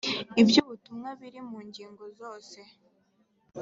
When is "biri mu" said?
1.19-1.59